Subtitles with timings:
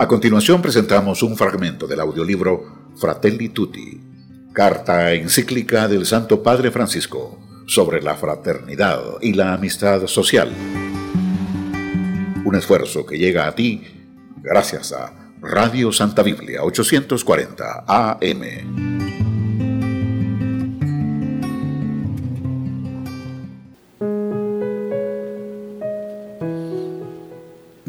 [0.00, 4.00] A continuación presentamos un fragmento del audiolibro Fratelli Tutti,
[4.52, 10.52] carta encíclica del Santo Padre Francisco sobre la fraternidad y la amistad social.
[12.44, 13.82] Un esfuerzo que llega a ti
[14.40, 18.42] gracias a Radio Santa Biblia 840 AM.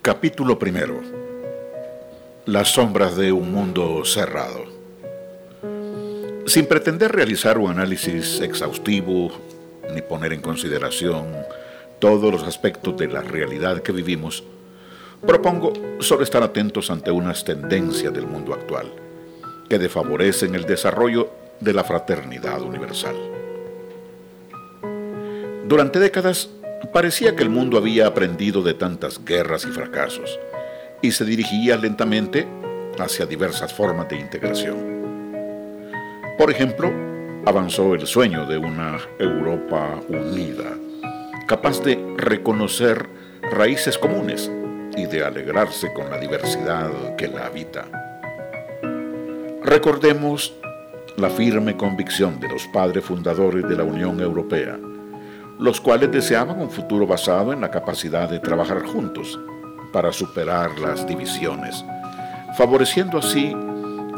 [0.00, 1.19] Capítulo primero.
[2.50, 4.64] Las sombras de un mundo cerrado.
[6.46, 9.30] Sin pretender realizar un análisis exhaustivo
[9.94, 11.26] ni poner en consideración
[12.00, 14.42] todos los aspectos de la realidad que vivimos,
[15.24, 18.90] propongo solo estar atentos ante unas tendencias del mundo actual
[19.68, 21.30] que desfavorecen el desarrollo
[21.60, 23.14] de la fraternidad universal.
[25.68, 26.50] Durante décadas
[26.92, 30.36] parecía que el mundo había aprendido de tantas guerras y fracasos
[31.02, 32.46] y se dirigía lentamente
[32.98, 34.76] hacia diversas formas de integración.
[36.36, 36.90] Por ejemplo,
[37.46, 40.76] avanzó el sueño de una Europa unida,
[41.46, 43.08] capaz de reconocer
[43.52, 44.50] raíces comunes
[44.96, 47.86] y de alegrarse con la diversidad que la habita.
[49.62, 50.54] Recordemos
[51.16, 54.78] la firme convicción de los padres fundadores de la Unión Europea,
[55.58, 59.38] los cuales deseaban un futuro basado en la capacidad de trabajar juntos
[59.92, 61.84] para superar las divisiones,
[62.56, 63.54] favoreciendo así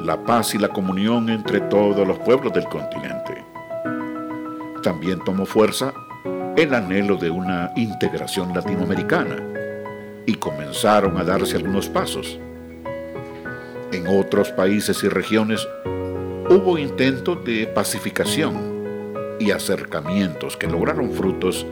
[0.00, 3.44] la paz y la comunión entre todos los pueblos del continente.
[4.82, 5.92] También tomó fuerza
[6.56, 9.36] el anhelo de una integración latinoamericana
[10.26, 12.38] y comenzaron a darse algunos pasos.
[13.92, 15.66] En otros países y regiones
[16.50, 21.66] hubo intentos de pacificación y acercamientos que lograron frutos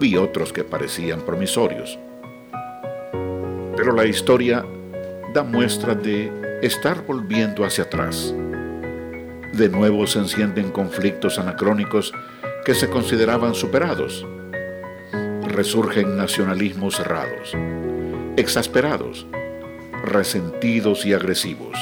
[0.00, 1.98] y otros que parecían promisorios.
[3.80, 4.62] Pero la historia
[5.32, 8.34] da muestra de estar volviendo hacia atrás.
[9.54, 12.12] De nuevo se encienden conflictos anacrónicos
[12.66, 14.26] que se consideraban superados.
[15.48, 17.56] Resurgen nacionalismos cerrados,
[18.36, 19.26] exasperados,
[20.04, 21.78] resentidos y agresivos.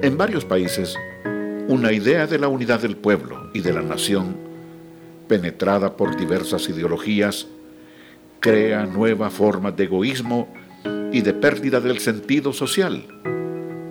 [0.00, 0.96] En varios países,
[1.68, 4.34] una idea de la unidad del pueblo y de la nación,
[5.28, 7.48] penetrada por diversas ideologías,
[8.42, 10.52] crea nuevas formas de egoísmo
[11.12, 13.06] y de pérdida del sentido social,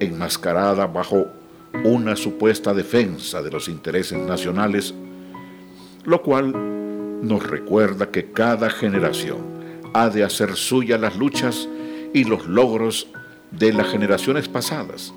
[0.01, 1.27] enmascarada bajo
[1.85, 4.93] una supuesta defensa de los intereses nacionales,
[6.03, 6.51] lo cual
[7.21, 9.39] nos recuerda que cada generación
[9.93, 11.69] ha de hacer suya las luchas
[12.13, 13.07] y los logros
[13.51, 15.13] de las generaciones pasadas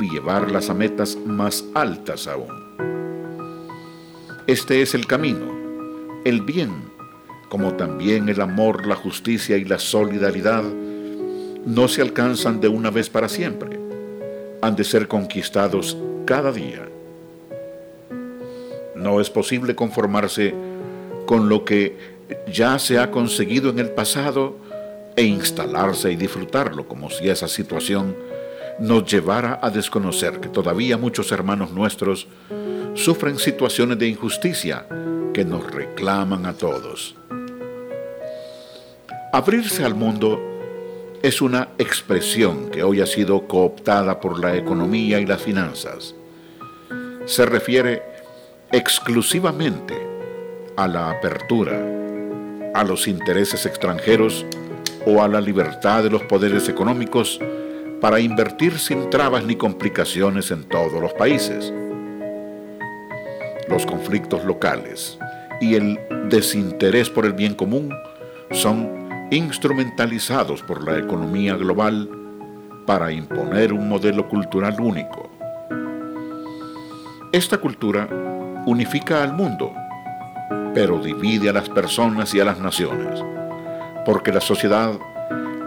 [0.00, 2.66] y llevarlas a metas más altas aún.
[4.46, 5.46] Este es el camino,
[6.26, 6.94] el bien,
[7.48, 10.64] como también el amor, la justicia y la solidaridad
[11.64, 13.78] no se alcanzan de una vez para siempre.
[14.62, 16.88] Han de ser conquistados cada día.
[18.94, 20.54] No es posible conformarse
[21.26, 22.16] con lo que
[22.52, 24.56] ya se ha conseguido en el pasado
[25.16, 28.14] e instalarse y disfrutarlo como si esa situación
[28.78, 32.26] nos llevara a desconocer que todavía muchos hermanos nuestros
[32.94, 34.86] sufren situaciones de injusticia
[35.32, 37.16] que nos reclaman a todos.
[39.36, 40.40] Abrirse al mundo
[41.22, 46.14] es una expresión que hoy ha sido cooptada por la economía y las finanzas.
[47.26, 48.02] Se refiere
[48.72, 49.94] exclusivamente
[50.78, 51.78] a la apertura,
[52.72, 54.46] a los intereses extranjeros
[55.04, 57.38] o a la libertad de los poderes económicos
[58.00, 61.74] para invertir sin trabas ni complicaciones en todos los países.
[63.68, 65.18] Los conflictos locales
[65.60, 67.92] y el desinterés por el bien común
[68.50, 72.08] son instrumentalizados por la economía global
[72.86, 75.28] para imponer un modelo cultural único.
[77.32, 78.08] Esta cultura
[78.66, 79.72] unifica al mundo,
[80.74, 83.22] pero divide a las personas y a las naciones,
[84.04, 84.92] porque la sociedad,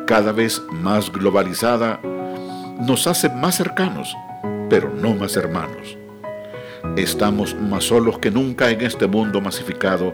[0.08, 2.00] cada vez más globalizada,
[2.80, 4.16] nos hace más cercanos,
[4.70, 5.98] pero no más hermanos.
[6.96, 10.14] Estamos más solos que nunca en este mundo masificado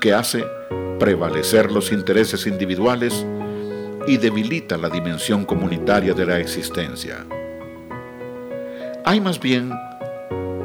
[0.00, 0.44] que hace
[0.98, 3.24] prevalecer los intereses individuales
[4.06, 7.24] y debilita la dimensión comunitaria de la existencia.
[9.04, 9.72] Hay más bien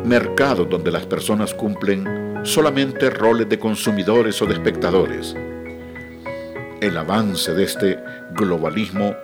[0.06, 5.36] mercados donde las personas cumplen solamente roles de consumidores o de espectadores.
[6.82, 8.00] El avance de este
[8.34, 9.16] globalismo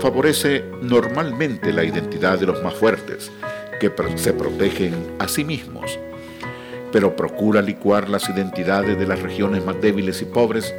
[0.00, 3.32] favorece normalmente la identidad de los más fuertes,
[3.80, 5.98] que se protegen a sí mismos
[6.92, 10.74] pero procura licuar las identidades de las regiones más débiles y pobres,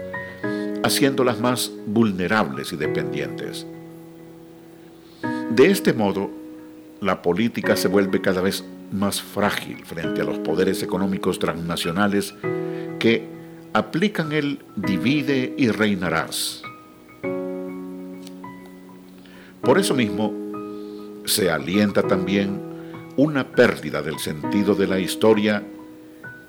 [0.83, 3.65] haciéndolas más vulnerables y dependientes.
[5.51, 6.29] De este modo,
[7.01, 12.33] la política se vuelve cada vez más frágil frente a los poderes económicos transnacionales
[12.97, 13.27] que
[13.73, 16.63] aplican el divide y reinarás.
[19.61, 20.33] Por eso mismo,
[21.25, 22.59] se alienta también
[23.17, 25.63] una pérdida del sentido de la historia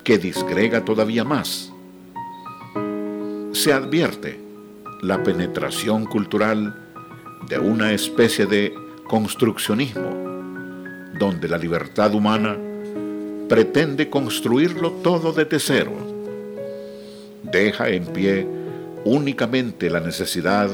[0.03, 1.71] que disgrega todavía más.
[3.53, 4.39] Se advierte
[5.01, 6.75] la penetración cultural
[7.47, 8.73] de una especie de
[9.07, 10.31] construccionismo
[11.19, 12.57] donde la libertad humana
[13.49, 15.91] pretende construirlo todo desde cero.
[17.43, 18.47] Deja en pie
[19.03, 20.69] únicamente la necesidad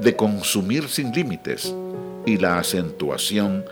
[0.00, 1.74] de consumir sin límites
[2.26, 3.64] y la acentuación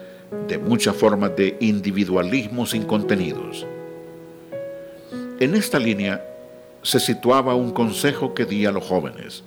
[0.49, 3.67] de muchas formas de individualismo sin contenidos.
[5.39, 6.25] En esta línea
[6.81, 9.45] se situaba un consejo que di a los jóvenes.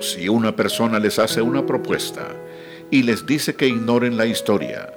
[0.00, 2.26] Si una persona les hace una propuesta
[2.90, 4.92] y les dice que ignoren la historia,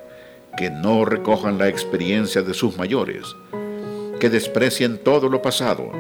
[0.58, 3.28] que no recojan la experiencia de sus mayores,
[4.20, 5.92] que desprecien todo lo pasado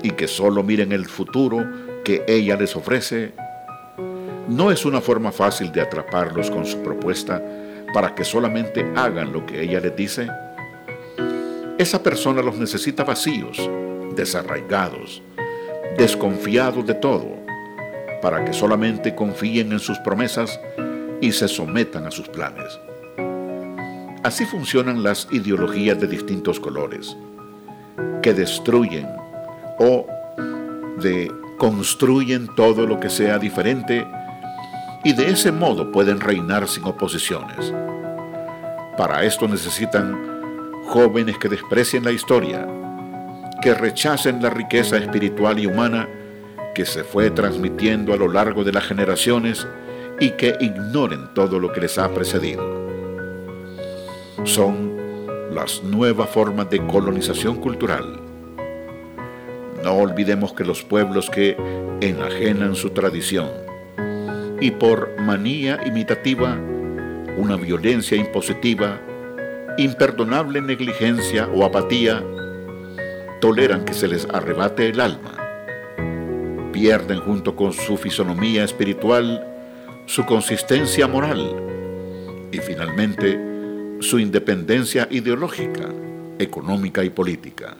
[0.00, 1.66] y que solo miren el futuro
[2.04, 3.32] que ella les ofrece,
[4.48, 7.42] no es una forma fácil de atraparlos con su propuesta
[7.92, 10.28] para que solamente hagan lo que ella les dice.
[11.82, 13.58] Esa persona los necesita vacíos,
[14.14, 15.20] desarraigados,
[15.98, 17.26] desconfiados de todo,
[18.22, 20.60] para que solamente confíen en sus promesas
[21.20, 22.78] y se sometan a sus planes.
[24.22, 27.16] Así funcionan las ideologías de distintos colores,
[28.22, 29.08] que destruyen
[29.80, 30.06] o
[31.00, 34.06] de construyen todo lo que sea diferente
[35.02, 37.74] y de ese modo pueden reinar sin oposiciones.
[38.96, 40.31] Para esto necesitan
[40.86, 42.66] jóvenes que desprecien la historia,
[43.60, 46.08] que rechacen la riqueza espiritual y humana
[46.74, 49.66] que se fue transmitiendo a lo largo de las generaciones
[50.20, 52.82] y que ignoren todo lo que les ha precedido
[54.44, 54.92] son
[55.54, 58.20] las nuevas formas de colonización cultural.
[59.84, 61.56] No olvidemos que los pueblos que
[62.00, 63.50] enajenan su tradición
[64.60, 66.56] y por manía imitativa,
[67.36, 69.00] una violencia impositiva,
[69.78, 72.22] imperdonable negligencia o apatía,
[73.40, 75.38] toleran que se les arrebate el alma.
[76.72, 79.46] Pierden junto con su fisonomía espiritual
[80.06, 81.54] su consistencia moral
[82.50, 83.38] y finalmente
[84.00, 85.88] su independencia ideológica,
[86.38, 87.76] económica y política.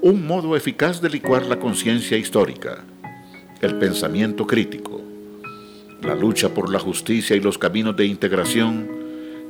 [0.00, 2.84] Un modo eficaz de licuar la conciencia histórica,
[3.60, 5.02] el pensamiento crítico,
[6.02, 8.88] la lucha por la justicia y los caminos de integración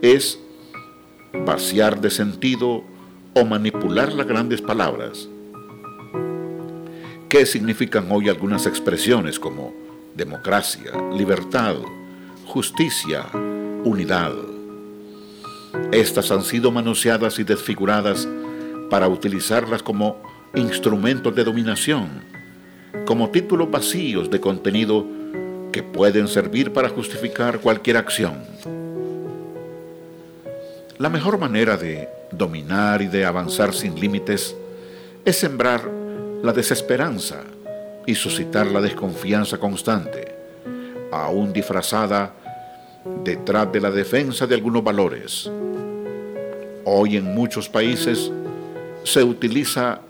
[0.00, 0.38] es
[1.32, 2.84] vaciar de sentido
[3.34, 5.28] o manipular las grandes palabras.
[7.28, 9.74] ¿Qué significan hoy algunas expresiones como
[10.14, 11.76] democracia, libertad,
[12.46, 13.26] justicia,
[13.84, 14.32] unidad?
[15.92, 18.26] Estas han sido manoseadas y desfiguradas
[18.90, 20.22] para utilizarlas como
[20.54, 22.08] instrumentos de dominación,
[23.04, 25.06] como títulos vacíos de contenido
[25.72, 28.42] que pueden servir para justificar cualquier acción.
[30.98, 34.56] La mejor manera de dominar y de avanzar sin límites
[35.24, 35.88] es sembrar
[36.42, 37.44] la desesperanza
[38.04, 40.34] y suscitar la desconfianza constante,
[41.12, 42.34] aún disfrazada
[43.22, 45.48] detrás de la defensa de algunos valores.
[46.84, 48.32] Hoy en muchos países
[49.04, 50.00] se utiliza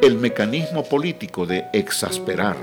[0.00, 2.56] el mecanismo político de exasperar,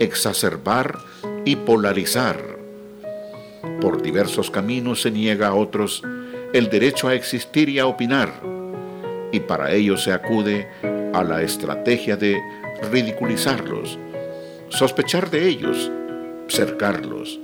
[0.00, 0.98] exacerbar
[1.46, 2.36] y polarizar.
[3.80, 6.02] Por diversos caminos se niega a otros
[6.56, 8.32] el derecho a existir y a opinar,
[9.30, 10.66] y para ello se acude
[11.12, 12.40] a la estrategia de
[12.90, 13.98] ridiculizarlos,
[14.70, 15.90] sospechar de ellos,
[16.48, 17.38] cercarlos,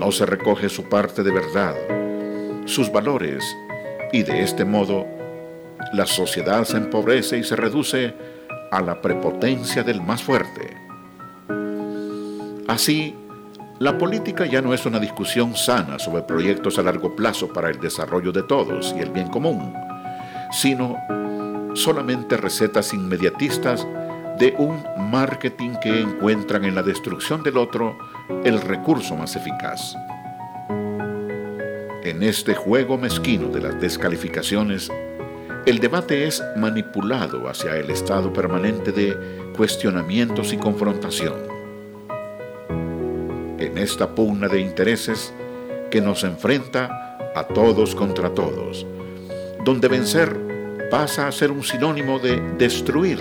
[0.00, 1.76] no se recoge su parte de verdad,
[2.64, 3.44] sus valores,
[4.12, 5.06] y de este modo
[5.92, 8.14] la sociedad se empobrece y se reduce
[8.72, 10.76] a la prepotencia del más fuerte.
[12.66, 13.14] Así,
[13.78, 17.80] la política ya no es una discusión sana sobre proyectos a largo plazo para el
[17.80, 19.74] desarrollo de todos y el bien común,
[20.52, 20.96] sino
[21.74, 23.86] solamente recetas inmediatistas
[24.38, 27.96] de un marketing que encuentran en la destrucción del otro
[28.44, 29.94] el recurso más eficaz.
[32.04, 34.90] En este juego mezquino de las descalificaciones,
[35.66, 39.16] el debate es manipulado hacia el estado permanente de
[39.56, 41.51] cuestionamientos y confrontación.
[43.82, 45.34] Esta pugna de intereses
[45.90, 48.86] que nos enfrenta a todos contra todos,
[49.64, 53.18] donde vencer pasa a ser un sinónimo de destruir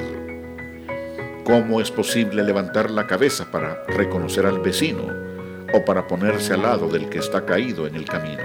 [1.45, 5.01] ¿Cómo es posible levantar la cabeza para reconocer al vecino
[5.73, 8.43] o para ponerse al lado del que está caído en el camino.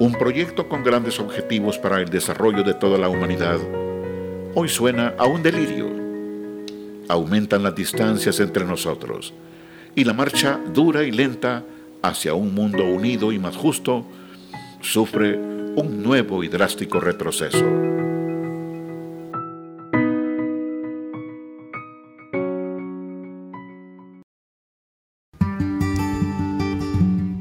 [0.00, 3.60] Un proyecto con grandes objetivos para el desarrollo de toda la humanidad
[4.56, 5.86] hoy suena a un delirio.
[7.06, 9.32] Aumentan las distancias entre nosotros
[9.96, 11.64] y la marcha dura y lenta
[12.02, 14.06] hacia un mundo unido y más justo
[14.82, 17.64] sufre un nuevo y drástico retroceso.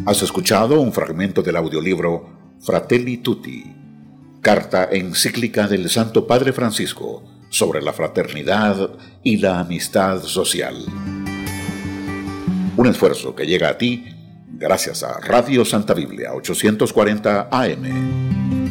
[0.08, 3.66] Has escuchado un fragmento del audiolibro Fratelli Tutti,
[4.40, 8.92] carta encíclica del Santo Padre Francisco sobre la fraternidad
[9.24, 10.86] y la amistad social.
[12.78, 14.06] Un esfuerzo que llega a ti
[14.58, 18.65] gracias a Radio Santa Biblia 840 AM.